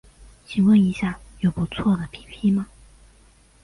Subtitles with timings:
[0.47, 2.67] 请问一下有不错的 ㄟＰＰ 吗